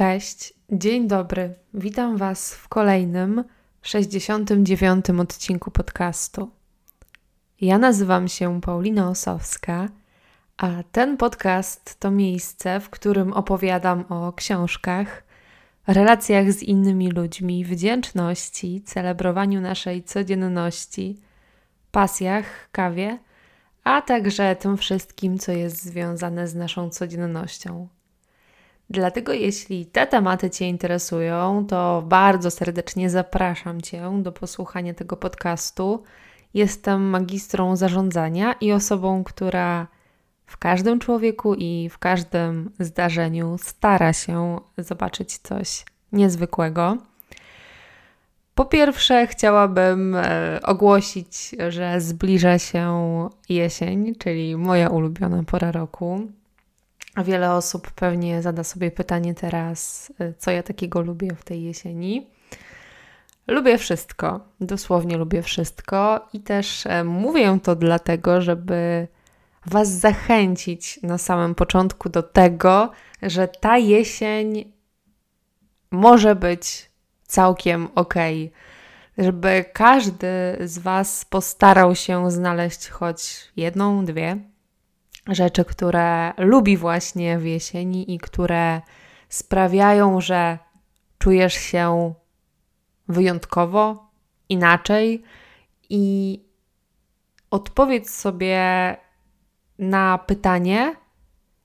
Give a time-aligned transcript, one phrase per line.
[0.00, 1.54] Cześć, dzień dobry.
[1.74, 3.44] Witam Was w kolejnym
[3.82, 5.10] 69.
[5.10, 6.50] odcinku podcastu.
[7.60, 9.88] Ja nazywam się Paulina Osowska,
[10.56, 15.22] a ten podcast to miejsce, w którym opowiadam o książkach,
[15.86, 21.20] relacjach z innymi ludźmi, wdzięczności, celebrowaniu naszej codzienności,
[21.90, 23.18] pasjach, kawie,
[23.84, 27.88] a także tym wszystkim, co jest związane z naszą codziennością.
[28.90, 36.02] Dlatego, jeśli te tematy Cię interesują, to bardzo serdecznie zapraszam Cię do posłuchania tego podcastu.
[36.54, 39.86] Jestem magistrą zarządzania i osobą, która
[40.46, 46.96] w każdym człowieku i w każdym zdarzeniu stara się zobaczyć coś niezwykłego.
[48.54, 56.30] Po pierwsze, chciałabym e, ogłosić, że zbliża się jesień, czyli moja ulubiona pora roku.
[57.16, 62.30] Wiele osób pewnie zada sobie pytanie teraz, y, co ja takiego lubię w tej jesieni.
[63.46, 69.08] Lubię wszystko, dosłownie lubię wszystko i też e, mówię to dlatego, żeby
[69.66, 72.90] Was zachęcić na samym początku do tego,
[73.22, 74.72] że ta jesień
[75.90, 76.90] może być
[77.22, 78.14] całkiem ok.
[79.18, 80.28] Żeby każdy
[80.64, 84.36] z Was postarał się znaleźć choć jedną, dwie
[85.26, 88.80] rzeczy, które lubi właśnie w jesieni i które
[89.28, 90.58] sprawiają, że
[91.18, 92.14] czujesz się
[93.08, 94.10] wyjątkowo,
[94.48, 95.22] inaczej
[95.88, 96.40] i
[97.50, 98.96] odpowiedz sobie
[99.78, 100.96] na pytanie,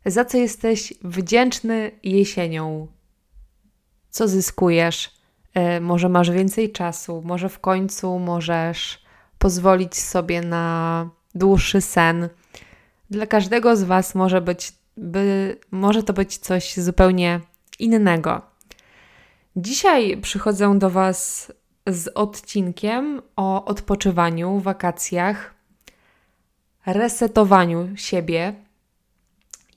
[0.06, 2.88] za co jesteś wdzięczny jesienią.
[4.10, 5.12] Co zyskujesz?
[5.54, 9.06] E, może masz więcej czasu, może w końcu możesz
[9.38, 12.30] pozwolić sobie na dłuższy sen,
[13.16, 17.40] dla każdego z Was może być, by, może to być coś zupełnie
[17.80, 18.42] innego.
[19.56, 21.52] Dzisiaj przychodzę do Was
[21.88, 25.54] z odcinkiem o odpoczywaniu, wakacjach,
[26.86, 28.54] resetowaniu siebie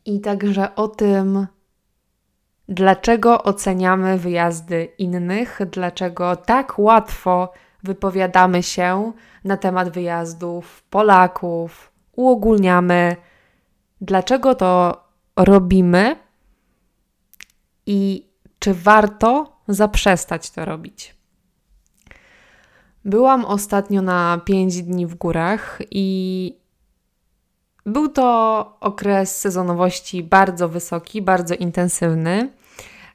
[0.04, 1.46] i także o tym,
[2.68, 7.52] dlaczego oceniamy wyjazdy innych, dlaczego tak łatwo
[7.82, 9.12] wypowiadamy się
[9.44, 13.16] na temat wyjazdów Polaków, uogólniamy,
[14.00, 15.04] dlaczego to
[15.36, 16.16] robimy
[17.86, 18.28] i
[18.58, 21.14] czy warto zaprzestać to robić.
[23.04, 26.58] Byłam ostatnio na 5 dni w górach i
[27.86, 32.52] był to okres sezonowości bardzo wysoki, bardzo intensywny.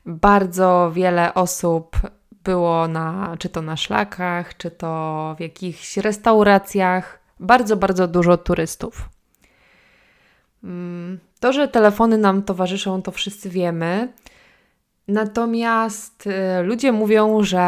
[0.05, 1.97] Bardzo wiele osób
[2.43, 9.09] było na, czy to na szlakach, czy to w jakichś restauracjach, bardzo, bardzo dużo turystów.
[11.39, 14.13] To, że telefony nam towarzyszą, to wszyscy wiemy.
[15.07, 17.67] Natomiast y, ludzie mówią, że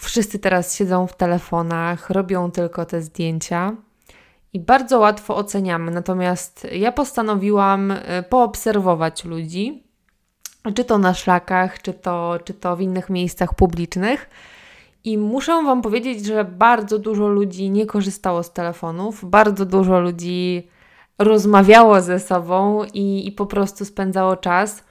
[0.00, 3.76] wszyscy teraz siedzą w telefonach, robią tylko te zdjęcia
[4.52, 5.90] i bardzo łatwo oceniamy.
[5.90, 7.98] Natomiast ja postanowiłam y,
[8.28, 9.82] poobserwować ludzi,
[10.74, 14.30] czy to na szlakach, czy to, czy to w innych miejscach publicznych
[15.04, 20.68] i muszę Wam powiedzieć, że bardzo dużo ludzi nie korzystało z telefonów, bardzo dużo ludzi
[21.18, 24.84] rozmawiało ze sobą i, i po prostu spędzało czas.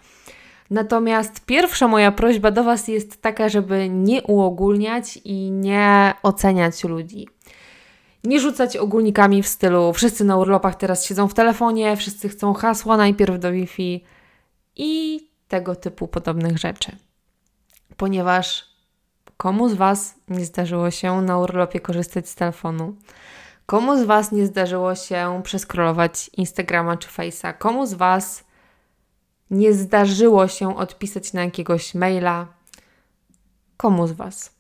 [0.70, 7.28] Natomiast pierwsza moja prośba do Was jest taka, żeby nie uogólniać i nie oceniać ludzi.
[8.24, 12.98] Nie rzucać ogólnikami w stylu wszyscy na urlopach teraz siedzą w telefonie, wszyscy chcą hasła
[12.98, 14.04] najpierw do Wi-Fi
[14.76, 16.92] i tego typu podobnych rzeczy.
[17.98, 18.74] Ponieważ
[19.38, 22.96] Komu z Was nie zdarzyło się na urlopie korzystać z telefonu?
[23.66, 27.58] Komu z Was nie zdarzyło się przeskrolować Instagrama czy Face'a?
[27.58, 28.44] Komu z Was
[29.52, 32.48] nie zdarzyło się odpisać na jakiegoś maila?
[33.78, 34.56] Komu z Was?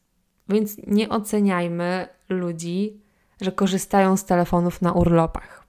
[0.50, 3.02] Więc nie oceniajmy ludzi,
[3.42, 5.64] że korzystają z telefonów na urlopach.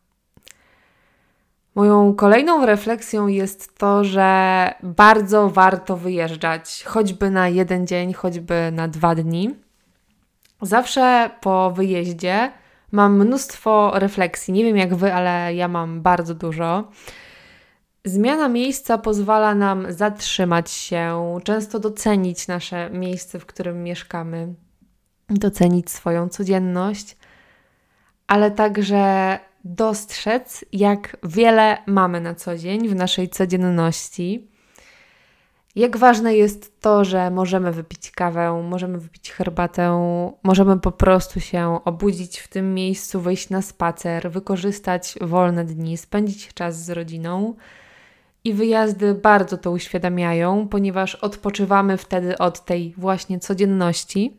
[1.75, 8.89] Moją kolejną refleksją jest to, że bardzo warto wyjeżdżać, choćby na jeden dzień, choćby na
[8.89, 9.54] dwa dni.
[10.63, 12.53] Zawsze po wyjeździe
[12.95, 14.55] mam mnóstwo refleksji.
[14.55, 16.91] Nie wiem jak wy, ale ja mam bardzo dużo.
[18.05, 24.55] Zmiana miejsca pozwala nam zatrzymać się, często docenić nasze miejsce, w którym mieszkamy,
[25.31, 27.17] docenić swoją codzienność,
[28.27, 34.53] ale także dostrzec, jak wiele mamy na co dzień w naszej codzienności.
[35.76, 40.00] Jak ważne jest to, że możemy wypić kawę, możemy wypić herbatę,
[40.42, 46.54] możemy po prostu się obudzić w tym miejscu, wyjść na spacer, wykorzystać wolne dni, spędzić
[46.54, 47.54] czas z rodziną
[48.44, 54.36] I wyjazdy bardzo to uświadamiają, ponieważ odpoczywamy wtedy od tej właśnie codzienności,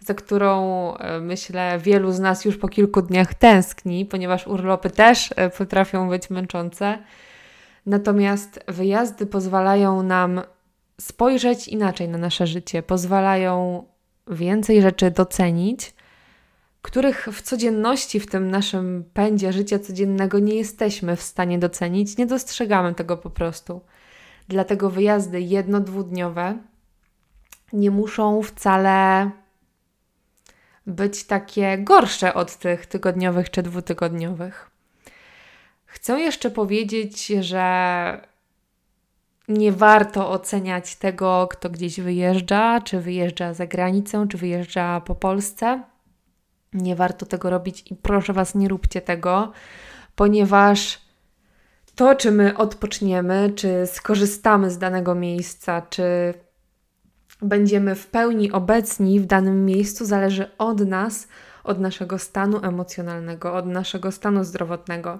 [0.00, 5.30] za którą e, myślę wielu z nas już po kilku dniach tęskni, ponieważ urlopy też
[5.36, 6.98] e, potrafią być męczące.
[7.86, 10.42] Natomiast wyjazdy pozwalają nam
[11.00, 13.84] spojrzeć inaczej na nasze życie, pozwalają
[14.26, 15.94] więcej rzeczy docenić,
[16.82, 22.26] których w codzienności, w tym naszym pędzie życia codziennego nie jesteśmy w stanie docenić, nie
[22.26, 23.80] dostrzegamy tego po prostu.
[24.48, 26.58] Dlatego wyjazdy jedno-dwudniowe
[27.72, 29.30] nie muszą wcale
[30.86, 34.71] być takie gorsze od tych tygodniowych czy dwutygodniowych.
[35.92, 38.26] Chcę jeszcze powiedzieć, że
[39.48, 45.82] nie warto oceniać tego, kto gdzieś wyjeżdża, czy wyjeżdża za granicę, czy wyjeżdża po Polsce.
[46.72, 49.52] Nie warto tego robić i proszę Was, nie róbcie tego,
[50.16, 51.00] ponieważ
[51.94, 56.34] to, czy my odpoczniemy, czy skorzystamy z danego miejsca, czy
[57.42, 61.28] będziemy w pełni obecni w danym miejscu, zależy od nas,
[61.64, 65.18] od naszego stanu emocjonalnego, od naszego stanu zdrowotnego.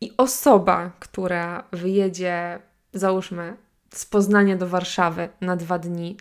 [0.00, 2.58] I osoba, która wyjedzie,
[2.92, 3.56] załóżmy,
[3.90, 6.16] z Poznania do Warszawy na dwa dni,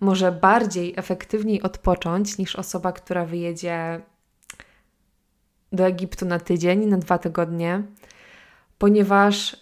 [0.00, 4.00] może bardziej efektywniej odpocząć niż osoba, która wyjedzie
[5.72, 7.82] do Egiptu na tydzień, na dwa tygodnie,
[8.78, 9.56] ponieważ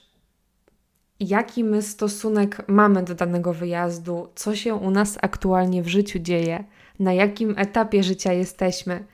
[1.21, 6.65] jaki my stosunek mamy do danego wyjazdu, co się u nas aktualnie w życiu dzieje,
[6.99, 9.05] na jakim etapie życia jesteśmy,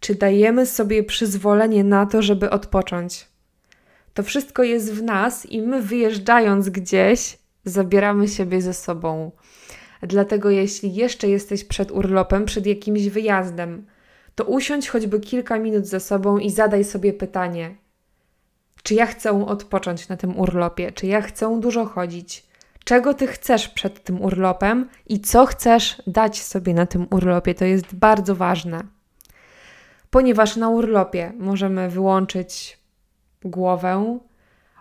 [0.00, 3.28] czy dajemy sobie przyzwolenie na to, żeby odpocząć.
[4.16, 9.30] To wszystko jest w nas i my wyjeżdżając gdzieś, zabieramy siebie ze sobą.
[10.02, 13.86] Dlatego, jeśli jeszcze jesteś przed urlopem, przed jakimś wyjazdem,
[14.34, 17.76] to usiądź choćby kilka minut ze sobą i zadaj sobie pytanie:
[18.82, 20.92] czy ja chcę odpocząć na tym urlopie?
[20.92, 22.46] Czy ja chcę dużo chodzić?
[22.84, 27.54] Czego ty chcesz przed tym urlopem i co chcesz dać sobie na tym urlopie?
[27.54, 28.82] To jest bardzo ważne.
[30.10, 32.85] Ponieważ na urlopie możemy wyłączyć
[33.46, 34.18] głowę,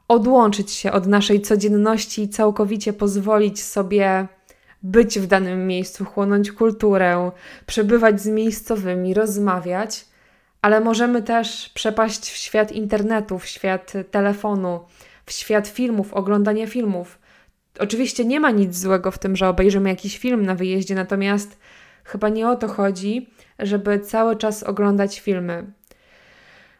[0.07, 4.27] odłączyć się od naszej codzienności i całkowicie pozwolić sobie
[4.83, 7.31] być w danym miejscu, chłonąć kulturę,
[7.65, 10.05] przebywać z miejscowymi, rozmawiać,
[10.61, 14.79] ale możemy też przepaść w świat internetu, w świat telefonu,
[15.25, 17.19] w świat filmów, oglądania filmów.
[17.79, 21.57] Oczywiście nie ma nic złego w tym, że obejrzymy jakiś film na wyjeździe, natomiast
[22.03, 23.29] chyba nie o to chodzi,
[23.59, 25.71] żeby cały czas oglądać filmy.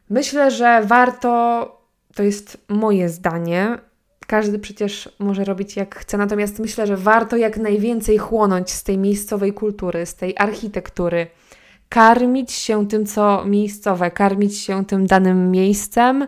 [0.10, 1.32] Myślę, że warto
[2.16, 3.78] to jest moje zdanie.
[4.28, 8.98] Każdy przecież może robić jak chce, natomiast myślę, że warto jak najwięcej chłonąć z tej
[8.98, 11.28] miejscowej kultury, z tej architektury,
[11.90, 16.28] karmić się tym, co miejscowe, karmić się tym danym miejscem.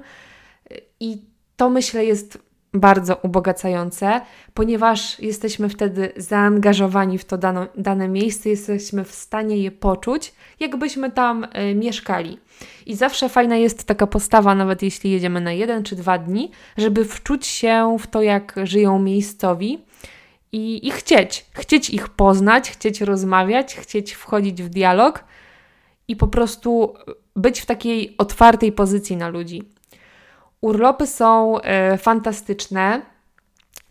[0.99, 1.21] I
[1.55, 4.21] to myślę jest bardzo ubogacające,
[4.53, 11.11] ponieważ jesteśmy wtedy zaangażowani w to dano, dane miejsce, jesteśmy w stanie je poczuć, jakbyśmy
[11.11, 12.39] tam y, mieszkali.
[12.85, 17.05] I zawsze fajna jest taka postawa, nawet jeśli jedziemy na jeden czy dwa dni, żeby
[17.05, 19.79] wczuć się w to, jak żyją miejscowi
[20.51, 25.23] i, i chcieć, chcieć ich poznać, chcieć rozmawiać, chcieć wchodzić w dialog
[26.07, 26.93] i po prostu
[27.35, 29.63] być w takiej otwartej pozycji na ludzi.
[30.61, 33.01] Urlopy są y, fantastyczne.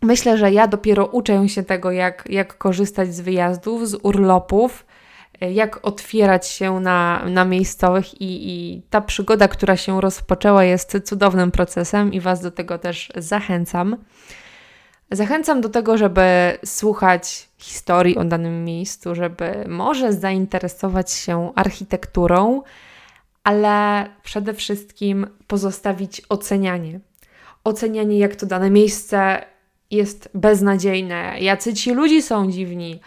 [0.01, 4.85] Myślę, że ja dopiero uczę się tego, jak, jak korzystać z wyjazdów, z urlopów,
[5.43, 10.97] y, jak otwierać się na, na miejscowych, i, i ta przygoda, która się rozpoczęła, jest
[11.05, 13.97] cudownym procesem i Was do tego też zachęcam.
[15.11, 22.61] Zachęcam do tego, żeby słuchać historii o danym miejscu, żeby może zainteresować się architekturą,
[23.47, 26.99] ale przede wszystkim pozostawić ocenianie.
[27.63, 29.45] Ocenianie, jak to dane miejsce
[29.91, 32.99] jest beznadziejne, jacy ci ludzie są dziwni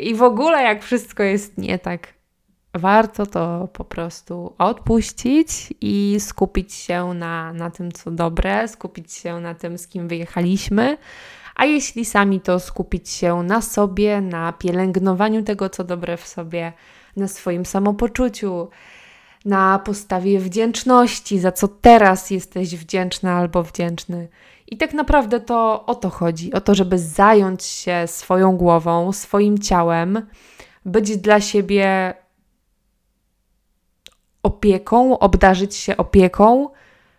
[0.00, 2.14] i w ogóle jak wszystko jest nie tak.
[2.74, 9.40] Warto to po prostu odpuścić i skupić się na, na tym, co dobre, skupić się
[9.40, 10.96] na tym, z kim wyjechaliśmy,
[11.54, 16.72] a jeśli sami, to skupić się na sobie, na pielęgnowaniu tego, co dobre w sobie,
[17.16, 18.68] na swoim samopoczuciu,
[19.46, 24.28] na postawie wdzięczności, za co teraz jesteś wdzięczna albo wdzięczny.
[24.66, 29.58] I tak naprawdę to o to chodzi: o to, żeby zająć się swoją głową, swoim
[29.58, 30.26] ciałem,
[30.84, 32.14] być dla siebie
[34.42, 36.68] opieką, obdarzyć się opieką,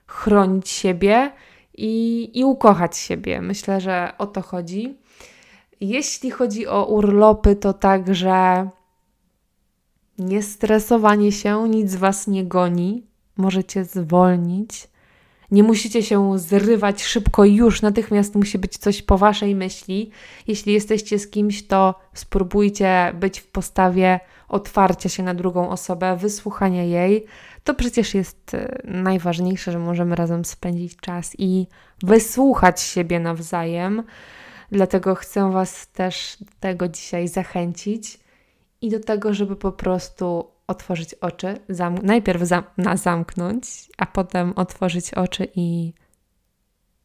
[0.07, 1.31] chronić siebie
[1.73, 3.41] i, i ukochać siebie.
[3.41, 4.97] Myślę, że o to chodzi.
[5.81, 8.69] Jeśli chodzi o urlopy, to także
[10.17, 13.03] nie stresowanie się, nic was nie goni,
[13.37, 14.87] możecie zwolnić
[15.51, 20.11] Nie musicie się zrywać szybko już, natychmiast musi być coś po waszej myśli.
[20.47, 24.19] Jeśli jesteście z kimś, to spróbujcie być w postawie
[24.49, 27.25] otwarcia się na drugą osobę, wysłuchania jej.
[27.63, 31.67] To przecież jest e, najważniejsze, że możemy razem spędzić czas i
[32.03, 34.03] wysłuchać siebie nawzajem.
[34.71, 38.19] Dlatego chcę Was też do tego dzisiaj zachęcić
[38.81, 44.53] i do tego, żeby po prostu otworzyć oczy, zam najpierw zam na zamknąć, a potem
[44.55, 45.93] otworzyć oczy i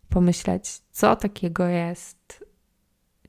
[0.09, 2.45] pomyśleć, co takiego jest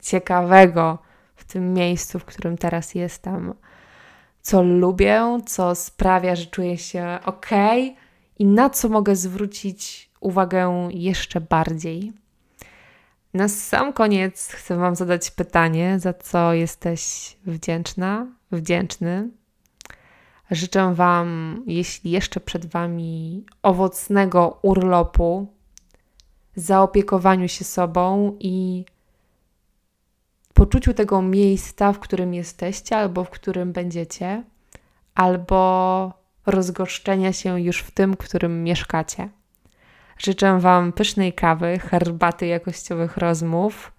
[0.02, 1.00] ciekawego
[1.36, 3.54] w tym miejscu, w którym teraz jestem,
[4.42, 7.50] co lubię, co sprawia, że czuję się ok
[8.40, 12.14] i na co mogę zwrócić uwagę jeszcze bardziej.
[13.34, 17.02] Na sam koniec chcę Wam zadać pytanie, za co jesteś
[17.46, 19.30] wdzięczna, wdzięczny.
[20.52, 25.48] Życzę Wam, jeśli jeszcze przed Wami, owocnego urlopu,
[26.56, 28.86] zaopiekowaniu się sobą i
[30.54, 34.44] poczuciu tego miejsca, w którym jesteście, albo w którym będziecie,
[35.16, 36.14] albo
[36.46, 39.30] rozgoszczenia się już w tym, w którym mieszkacie.
[40.18, 43.92] Życzę Wam pysznej kawy, herbaty jakościowych rozmów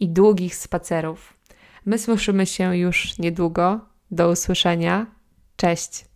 [0.00, 1.34] i długich spacerów.
[1.86, 3.80] My słyszymy się już niedługo.
[4.10, 5.06] Do usłyszenia.
[5.56, 6.07] Cześć.